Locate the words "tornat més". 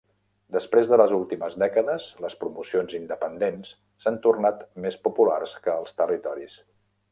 4.27-5.01